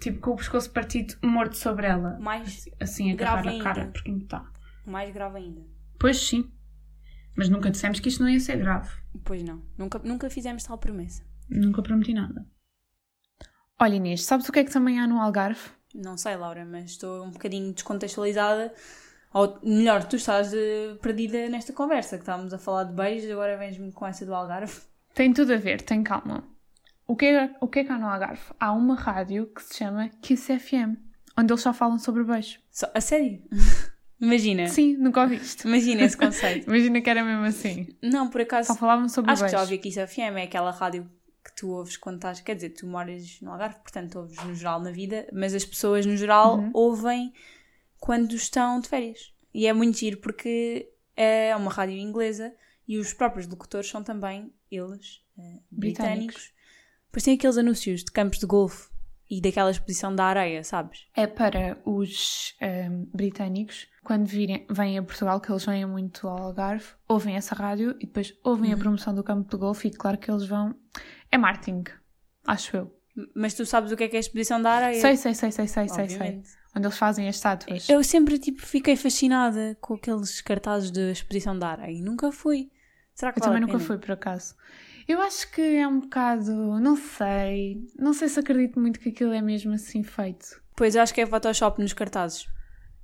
[0.00, 2.16] tipo com o pescoço partido, morto sobre ela.
[2.20, 4.46] Mais, Assim, a grave a cara, porque não está.
[4.90, 5.62] Mais grave ainda.
[5.98, 6.50] Pois sim.
[7.36, 8.90] Mas nunca dissemos que isto não ia ser grave.
[9.24, 9.62] Pois não.
[9.76, 11.22] Nunca, nunca fizemos tal promessa.
[11.48, 12.46] Nunca prometi nada.
[13.80, 15.60] Olha Inês, sabes o que é que também há no Algarve?
[15.94, 18.74] Não sei, Laura, mas estou um bocadinho descontextualizada.
[19.32, 23.56] Ou melhor, tu estás eh, perdida nesta conversa, que estávamos a falar de beijos, agora
[23.56, 24.80] vens-me com essa do Algarve.
[25.14, 26.44] Tem tudo a ver, tem calma.
[27.06, 28.42] O que, é, o que é que há no Algarve?
[28.58, 30.96] Há uma rádio que se chama Kiss FM,
[31.38, 32.58] onde eles só falam sobre beijo.
[32.70, 33.42] Só- a sério?
[34.20, 34.66] Imagina.
[34.68, 35.66] Sim, nunca ouviste.
[35.66, 36.66] Imagina esse conceito.
[36.68, 37.88] Imagina que era mesmo assim.
[38.02, 38.68] Não, por acaso.
[38.68, 41.08] Só falavam sobre Acho que já ouvi que isso FM é aquela rádio
[41.44, 42.40] que tu ouves quando estás.
[42.40, 46.04] Quer dizer, tu moras no Algarve, portanto ouves no geral na vida, mas as pessoas
[46.04, 46.70] no geral Uhum.
[46.74, 47.32] ouvem
[48.00, 49.32] quando estão de férias.
[49.54, 52.54] E é muito giro porque é uma rádio inglesa
[52.86, 56.52] e os próprios locutores são também eles, eh, britânicos.
[57.06, 58.88] Depois tem aqueles anúncios de campos de golfe
[59.30, 61.06] e daquela exposição da areia, sabes?
[61.14, 66.38] É para os ehm, britânicos, quando virem, vêm a Portugal, que eles vêm muito ao
[66.44, 68.80] Algarve, ouvem essa rádio e depois ouvem a Uhum.
[68.80, 70.74] promoção do campo de golfe e claro que eles vão...
[71.30, 71.84] É marketing,
[72.46, 72.98] acho eu.
[73.36, 74.98] Mas tu sabes o que é que é a exposição da areia?
[74.98, 76.16] Sei, sei, sei, sei, sei, sei, sei.
[76.16, 76.48] Obviamente.
[76.74, 77.86] Onde eles fazem as estátuas.
[77.86, 82.70] Eu sempre tipo, fiquei fascinada com aqueles cartazes de exposição da areia e nunca fui.
[83.14, 84.54] Será que Eu vale também a nunca fui, por acaso.
[85.06, 86.50] Eu acho que é um bocado.
[86.80, 87.86] Não sei.
[87.98, 90.62] Não sei se acredito muito que aquilo é mesmo assim feito.
[90.74, 92.46] Pois eu acho que é Photoshop nos cartazes.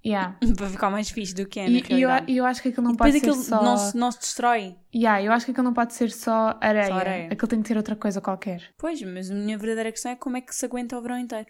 [0.06, 0.36] Yeah.
[0.56, 2.32] Para ficar mais fixe do que é na e eu, realidade.
[2.32, 3.62] e eu acho que aquilo não E pode ser só.
[3.62, 4.76] não, se, não se destrói.
[4.94, 6.86] Yeah, eu acho que aquilo não pode ser só areia.
[6.88, 7.28] Só areia.
[7.32, 8.62] Aquilo tem que ter outra coisa qualquer.
[8.76, 11.48] Pois, mas a minha verdadeira questão é como é que se aguenta o verão inteiro.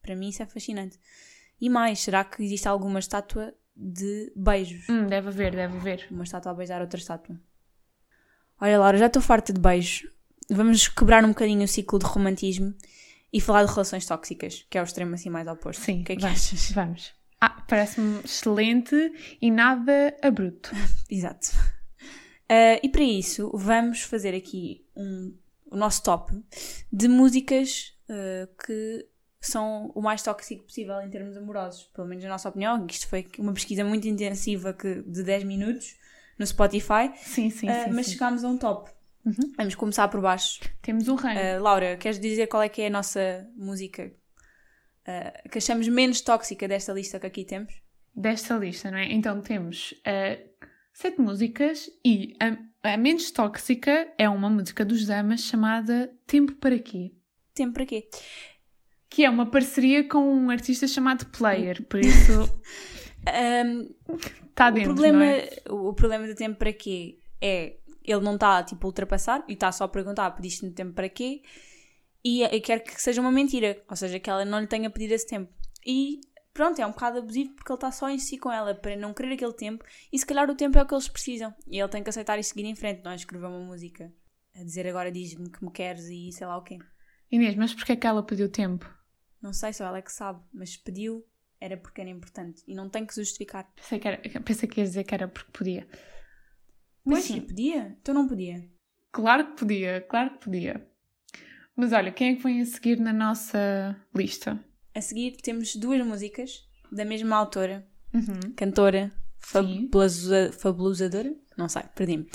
[0.00, 0.98] Para mim isso é fascinante.
[1.60, 4.88] E mais, será que existe alguma estátua de beijos?
[4.88, 6.06] Hum, deve haver, deve haver.
[6.10, 7.38] Uma estátua a beijar outra estátua.
[8.58, 10.08] Olha, Laura, já estou farta de beijos.
[10.50, 12.74] Vamos quebrar um bocadinho o ciclo de romantismo
[13.32, 15.82] e falar de relações tóxicas, que é o extremo assim mais oposto.
[15.82, 16.70] Sim, O que é que vamos, achas?
[16.72, 17.19] Vamos.
[17.40, 18.94] Ah, parece-me excelente
[19.40, 20.70] e nada abrupto.
[21.10, 21.48] Exato.
[22.48, 25.34] Ah, e para isso, vamos fazer aqui um,
[25.70, 26.32] o nosso top
[26.92, 29.06] de músicas ah, que
[29.40, 31.84] são o mais tóxico possível em termos amorosos.
[31.94, 32.86] Pelo menos na nossa opinião.
[32.90, 35.96] Isto foi uma pesquisa muito intensiva que, de 10 minutos
[36.38, 37.10] no Spotify.
[37.16, 37.90] Sim, sim, Ah, sim.
[37.92, 38.12] mas sim.
[38.12, 38.90] chegámos a um top.
[39.24, 39.52] Uhum.
[39.56, 40.60] Vamos começar por baixo.
[40.82, 41.38] Temos um ranking.
[41.38, 44.12] Ah, Laura, queres dizer qual é que é a nossa música
[45.06, 47.72] ah, que achamos menos tóxica desta lista que aqui temos?
[48.14, 49.12] desta lista, não é?
[49.12, 50.46] Então temos eh,
[50.92, 56.78] sete músicas e a, a menos tóxica é uma música dos Damas chamada Tempo para
[56.78, 57.12] Quê?
[57.54, 58.08] Tempo para quê?
[59.08, 62.48] Que é uma parceria com um artista chamado Player, por isso
[64.48, 65.48] está o, dentro, problema, não é?
[65.68, 69.54] o o problema do tempo para quê é ele não está tipo a ultrapassar e
[69.54, 71.42] está só a perguntar pediste-me tempo para quê
[72.24, 75.14] e eu quero que seja uma mentira, ou seja, que ela não lhe tenha pedido
[75.14, 75.52] esse tempo.
[75.84, 76.20] E
[76.52, 79.14] pronto, é um bocado abusivo porque ele está só em si com ela para não
[79.14, 81.88] querer aquele tempo e se calhar o tempo é o que eles precisam e ele
[81.88, 84.12] tem que aceitar e seguir em frente, não é escrever uma música
[84.54, 86.78] a dizer agora diz-me que me queres e sei lá o quê.
[87.30, 88.84] Inês, mas porquê é que ela pediu tempo?
[89.40, 91.24] Não sei, só ela é que sabe, mas pediu
[91.60, 93.70] era porque era importante e não tem que se justificar.
[93.76, 95.88] Pensei que, era, pensei que ia dizer que era porque podia.
[97.04, 97.34] Pois sim.
[97.34, 98.68] sim, podia, então não podia.
[99.12, 100.89] Claro que podia, claro que podia.
[101.76, 104.58] Mas olha, quem é que vem a seguir na nossa lista?
[104.94, 108.52] A seguir temos duas músicas da mesma autora, Uhum.
[108.56, 112.28] cantora, fabulosa, fabulozadora, não sei, perdi-me.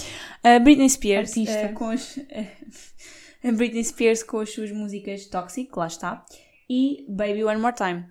[0.43, 1.52] A Britney Spears, Artista.
[1.54, 2.17] eh, com as,
[3.43, 6.26] a Britney Spears com as suas músicas Toxic, lá está,
[6.69, 8.06] e Baby One More Time.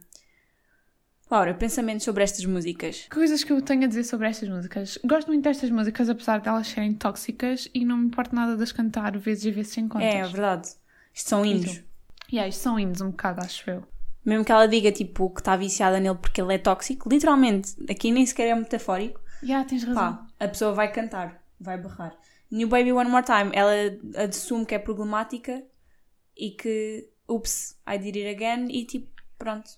[1.31, 3.07] Laura, pensamentos sobre estas músicas.
[3.11, 4.99] Coisas que eu tenho a dizer sobre estas músicas.
[5.05, 8.63] Gosto muito destas músicas, apesar de elas serem tóxicas e não me importa nada de
[8.63, 10.07] as cantar vezes e vezes sem contas.
[10.07, 10.69] É, é verdade.
[11.15, 11.83] Isto são hinos.
[12.31, 13.85] E aí, são hinos um bocado, acho eu.
[14.25, 18.11] Mesmo que ela diga, tipo, que está viciada nele porque ele é tóxico, literalmente, aqui
[18.11, 20.17] nem sequer é metafórico, Já, tens razão.
[20.17, 22.17] pá, a pessoa vai cantar, vai berrar.
[22.51, 23.73] New Baby One More Time, ela
[24.27, 25.63] assume que é problemática
[26.37, 29.71] e que, ups, I did it again, e tipo, pronto.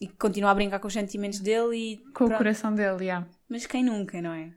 [0.00, 1.96] E continua a brincar com os sentimentos dele e.
[2.12, 2.38] Com o pronto.
[2.38, 3.24] coração dele, já.
[3.48, 4.52] Mas quem nunca, não é?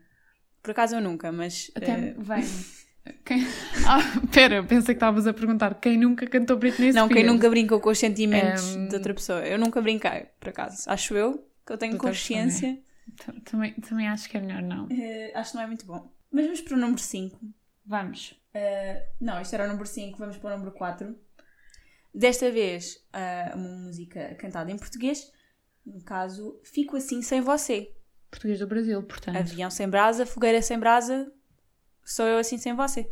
[0.64, 1.70] Por acaso eu nunca, mas.
[1.76, 2.44] Até eh, vem.
[3.24, 3.46] Quem...
[3.88, 4.00] Ah,
[4.34, 6.96] pera, pensei que estavas a perguntar quem nunca cantou Britney Spears.
[6.96, 9.46] Não, quem nunca brincou com os sentimentos Ehm, de outra pessoa.
[9.46, 10.90] Eu nunca brinquei, por acaso.
[10.90, 12.80] Acho eu que eu tenho consciência.
[13.46, 14.88] Também, também acho que é melhor não.
[14.92, 16.12] Eh, acho que não é muito bom.
[16.32, 17.40] Mas vamos para o número 5.
[17.86, 18.36] Vamos.
[19.22, 21.16] não, isto era o número 5, vamos para o número 4.
[22.14, 25.32] Desta vez, eh, uma música cantada em português.
[25.86, 27.92] No caso, Fico Assim Sem Você.
[28.32, 29.36] Português do Brasil, portanto.
[29.38, 31.32] Avião sem brasa, fogueira sem brasa,
[32.06, 33.08] sou eu assim sem você.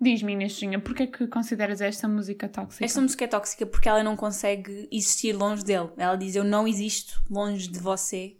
[0.00, 2.84] Diz-me, Inêsinha, porquê é que consideras esta música tóxica?
[2.84, 5.90] Esta música é tóxica porque ela não consegue existir longe dele.
[5.96, 8.36] Ela diz: Eu não existo longe de você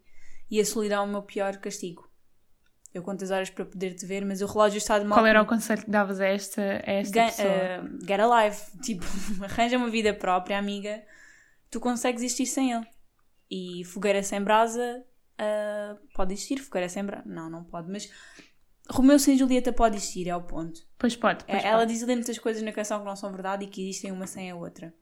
[0.50, 2.10] e a solidão é o meu pior castigo.
[2.92, 5.16] Eu conto as horas para poder te ver, mas o relógio está de mal.
[5.18, 7.48] Qual era o conselho que davas a esta, a esta Ga- pessoa?
[7.48, 8.56] eh, get alive.
[8.84, 9.04] Tipo,
[9.44, 11.02] arranja uma vida própria, amiga.
[11.70, 12.86] Tu consegues existir sem ele.
[13.50, 15.02] E fogueira sem brasa
[15.38, 16.58] ah, pode existir.
[16.58, 17.22] Fogueira sem brasa.
[17.24, 17.90] Não, não pode.
[17.90, 18.10] Mas
[18.92, 20.80] Romeu sem Julieta pode existir, é o ponto.
[20.98, 21.92] Pois pode, pois É, ela pode.
[21.92, 24.50] diz ali muitas coisas na canção que não são verdade e que existem uma sem
[24.50, 24.94] a outra.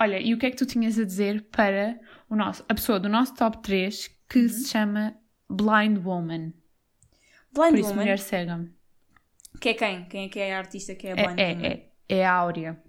[0.00, 1.98] Olha, e o que é que tu tinhas a dizer para
[2.30, 4.48] o nosso, a pessoa do nosso top 3 que Uhum.
[4.48, 5.16] se chama
[5.50, 6.52] Blind Woman?
[7.52, 8.02] Blind Por isso, Woman.
[8.02, 8.68] mulher cega.
[9.60, 10.04] Que é quem?
[10.04, 11.66] Quem é que é a artista que é a É, Blind é, Woman?
[11.66, 11.88] é,
[12.20, 12.82] é a Áurea.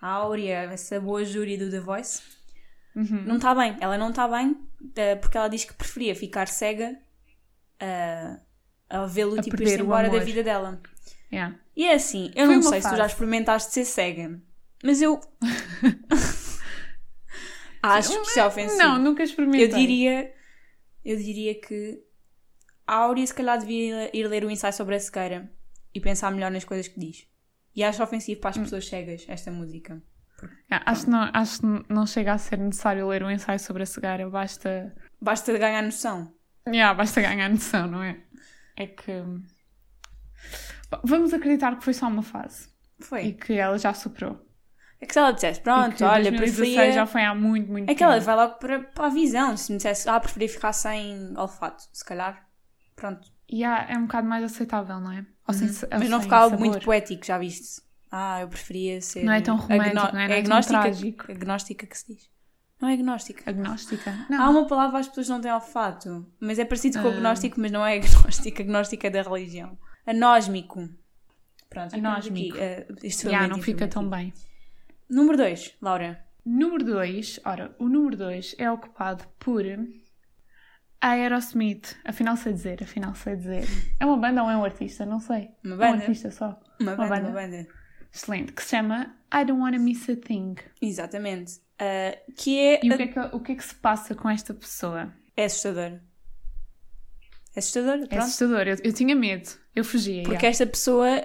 [0.00, 2.20] A Áurea, essa boa júri do The Voice.
[2.96, 3.22] Uhum.
[3.24, 3.76] Não está bem.
[3.80, 4.56] Ela não está bem
[4.96, 6.98] eh, porque ela diz que preferia ficar cega
[7.78, 8.40] eh,
[8.88, 10.80] a vê-lo tipo ir embora da vida dela.
[11.32, 11.58] Yeah.
[11.76, 13.12] E é assim, eu Foi não sei se tu já fase.
[13.12, 14.40] experimentaste ser cega,
[14.82, 15.20] mas eu
[17.82, 18.78] acho que isso é ofensivo.
[18.78, 19.66] Não, nunca experimentei.
[19.66, 20.32] Eu diria,
[21.04, 22.00] eu diria que
[22.86, 25.50] a Áurea se calhar devia ir ler o ensaio sobre a cegueira
[25.94, 27.26] e pensar melhor nas coisas que diz.
[27.74, 28.40] E acho ofensivo Hum.
[28.40, 30.02] para as pessoas cegas esta música.
[30.70, 33.82] Ah, acho, que não, acho que não chega a ser necessário ler um ensaio sobre
[33.82, 34.94] a cegueira, basta.
[35.20, 36.32] Basta ganhar noção.
[36.68, 38.20] Yeah, basta ganhar noção, não é?
[38.76, 39.12] É que.
[40.90, 42.68] Bom, Vamos acreditar que foi só uma fase
[43.00, 43.26] Foi.
[43.26, 44.44] e que ela já superou.
[45.00, 46.92] É que se ela dissesse, pronto, olha, 2016 preferia.
[46.92, 49.54] já foi há muito, muito É que ela vai logo para, para a visão.
[49.56, 52.46] Se me dissesse, ah, preferia ficar sem olfato, se calhar.
[52.94, 53.28] Pronto.
[53.48, 55.26] E há- é um bocado mais aceitável, não é?
[55.46, 55.74] Ou sem, Uhum.
[55.98, 56.58] Mas não sem ficava sabor.
[56.58, 57.82] muito poético, já viste?
[58.10, 59.22] Ah, eu preferia ser.
[59.24, 60.12] Não é tão romântico, agno- não é?
[60.12, 61.30] Não é tão agnóstica, trágico.
[61.32, 62.30] agnóstica que se diz.
[62.80, 63.48] Não é agnóstica.
[63.48, 64.12] Agnóstica?
[64.30, 67.12] Há uma palavra às pessoas que não têm olfato, mas é parecido com Ah.
[67.12, 68.60] agnóstico, mas não é agnóstico.
[68.62, 69.78] Agnóstico é da religião.
[70.06, 70.88] Anósmico.
[71.70, 72.54] Pronto, Anósmico.
[72.56, 72.62] aqui.
[72.64, 74.32] eh, isto foi Já, muito não fica tão bem.
[75.08, 76.24] Número 2, Laura.
[76.44, 79.64] Número 2, ora, o número 2 é ocupado por
[81.00, 81.96] a Aerosmith.
[82.04, 83.64] Afinal sei dizer, afinal sei dizer.
[83.98, 85.04] É uma banda ou é um artista?
[85.04, 85.50] Não sei.
[85.64, 86.02] Uma É um banda.
[86.04, 86.58] artista só.
[86.80, 87.66] Uma banda, uma banda.
[88.12, 88.52] Excelente.
[88.52, 90.54] Que se chama I Don't Wanna Miss a Thing.
[90.80, 91.60] Exatamente.
[91.78, 92.80] Ah, que é.
[92.84, 95.12] E o que é que, o que é que se passa com esta pessoa?
[95.36, 96.00] É assustador.
[97.54, 98.18] É assustador, É pronto.
[98.22, 98.60] assustador.
[98.68, 99.48] Eu, eu tinha medo.
[99.74, 100.22] Eu fugia.
[100.24, 100.48] Porque já.
[100.48, 101.22] esta pessoa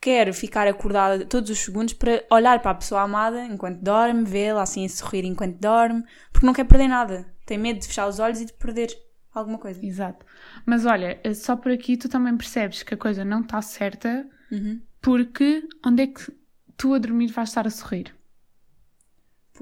[0.00, 4.62] quer ficar acordada todos os segundos para olhar para a pessoa amada enquanto dorme, vê-la
[4.62, 7.26] assim a sorrir enquanto dorme, porque não quer perder nada.
[7.44, 8.96] Tem medo de fechar os olhos e de perder
[9.34, 9.84] alguma coisa.
[9.84, 10.24] Exato.
[10.64, 14.80] Mas olha, só por aqui tu também percebes que a coisa não está certa Uhum.
[15.02, 16.32] porque onde é que
[16.76, 18.14] tu a dormir vais estar a sorrir?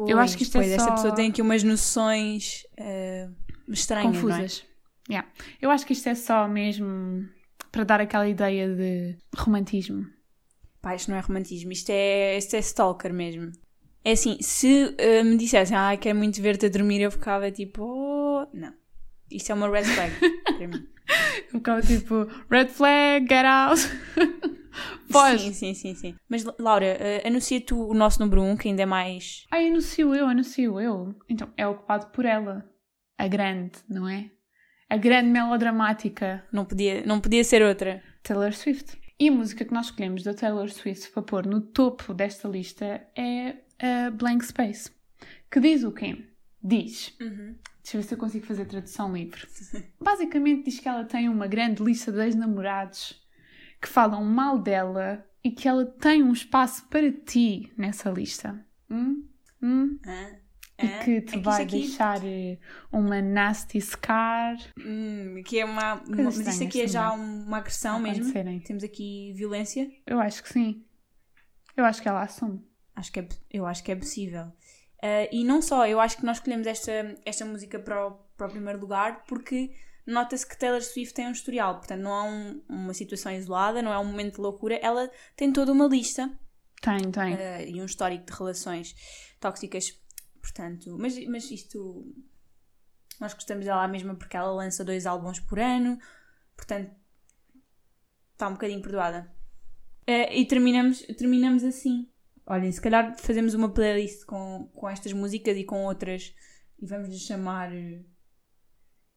[0.07, 3.29] Eu acho que isto é pois, esta só- pessoa tem aqui umas noções eh,
[3.69, 4.21] estranhas, é?
[4.21, 4.65] confusas.
[5.09, 5.29] Yeah.
[5.63, 7.29] Eu acho que isto é só mesmo
[7.71, 10.05] para dar aquela ideia de romantismo.
[10.83, 13.53] Pá, isto não é romantismo, isto é, isto é stalker mesmo.
[14.05, 17.83] É assim, se eh, me dissessem, ah, quero muito ver-te a dormir, eu ficava tipo,
[17.83, 18.73] oh, não.
[19.31, 20.13] Isto é uma red flag
[20.57, 20.87] para mim.
[21.53, 23.81] Eu ficava tipo, red flag, get out.
[25.11, 25.39] Foge.
[25.39, 26.15] Sim, sim, sim, sim.
[26.29, 29.47] Mas Laura, eh, anuncia tu o nosso número 1, um, que ainda é mais.
[29.51, 31.15] Ai, anuncio eu, anuncio eu.
[31.29, 32.69] Então, é ocupado por ela.
[33.19, 34.31] A grande, não é?
[34.89, 38.03] A grande melodramática Não podia, não podia ser outra.
[38.23, 38.99] Taylor Swift.
[39.19, 43.03] E a música que nós escolhemos da Taylor Swift para pôr no topo desta lista
[43.17, 44.91] é a Blank Space.
[45.51, 46.19] Que diz o quê?
[46.63, 47.17] Diz.
[47.87, 49.47] Deixa eu ver se eu consigo fazer tradução livre.
[50.03, 53.25] Basicamente diz que ela tem uma grande lista de ex-namorados
[53.81, 58.61] que falam mal dela e que ela tem um espaço para ti nessa lista.
[58.91, 59.25] Hum?
[59.63, 60.01] Hum?
[60.05, 62.59] E Ah, que é te que vai deixar eh,
[62.91, 64.57] uma nasty scar.
[64.77, 66.03] Hum, que é uma.
[66.09, 68.33] mas isto aqui é já uma agressão a mesmo.
[68.65, 69.89] Temos aqui violência.
[70.05, 70.85] Eu acho que sim.
[71.77, 72.67] Eu acho que ela assume.
[72.97, 74.51] Acho que é, eu acho que é possível.
[75.09, 76.93] Ah, e não só, eu acho que nós escolhemos esta,
[77.25, 79.59] esta música para o, para o primeiro lugar porque
[80.07, 83.93] nota-se que Taylor Swift tem um historial, portanto não é um- uma situação isolada, não
[83.93, 86.23] é um momento de loucura, ela tem toda uma lista
[86.81, 87.35] Tem, tem.
[87.35, 88.95] ah, e um histórico de relações
[89.41, 89.85] tóxicas.
[90.41, 91.79] Portanto, mas, mas isto.
[93.21, 95.99] Nós gostamos dela mesmo porque ela lança dois álbuns por ano.
[96.57, 96.91] Portanto,
[98.33, 99.29] está um bocadinho perdoada.
[100.07, 102.09] Eh, e terminamos, terminamos assim.
[102.47, 106.35] Olhem, se calhar fazemos uma playlist com, com estas músicas e com outras
[106.79, 107.73] e vamos lhe chamar.
[107.75, 108.05] eh,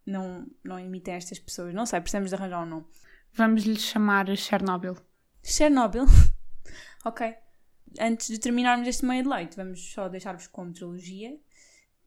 [0.05, 1.73] Não, não imitem estas pessoas.
[1.73, 2.85] Não sei, precisamos de arranjar um nome.
[3.33, 4.97] Vamos lhe chamar Chernobyl.
[5.43, 6.05] Chernobyl.
[7.05, 7.35] ok.
[7.99, 11.39] Antes de terminarmos este meio de leite, vamos só deixar-vos como trilogia,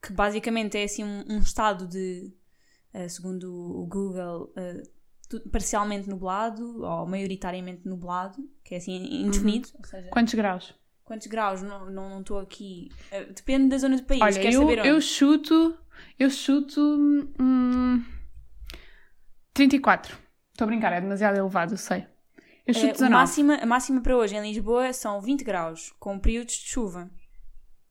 [0.00, 2.32] que basicamente é assim um, um estado de,
[2.92, 4.52] eh, segundo o Google,
[5.28, 9.68] tu- parcialmente nublado ou maioritariamente nublado, que é assim indefinido.
[9.78, 10.74] Ou seja, Quantos graus?
[11.04, 11.62] Quantos graus?
[11.62, 12.90] Não estou não, estou aqui.
[13.10, 14.20] eh, depende da zona do país.
[14.20, 14.88] Olha, Queres eu, saber onde?
[14.88, 15.78] eu chuto.
[16.18, 16.80] Eu chuto.
[17.40, 18.04] Hum,
[19.54, 20.16] 34.
[20.52, 22.06] Estou a brincar, é demasiado elevado, eu sei.
[22.66, 23.12] Eu chuto Eh, o 19.
[23.12, 27.10] máxima, a máxima para hoje em Lisboa são 20 graus, com períodos de chuva.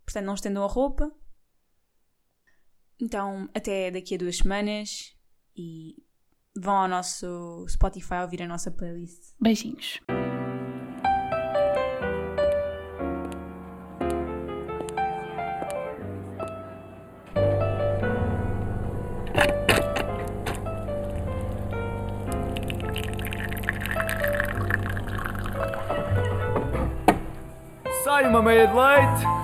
[0.06, 1.12] Portanto, não estendam a roupa.
[3.00, 5.16] Então, até daqui a duas semanas
[5.56, 5.96] e
[6.56, 9.34] vão ao nosso Spotify ouvir a nossa playlist.
[9.40, 10.00] Beijinhos.
[28.22, 29.41] Sai uma meia de leite.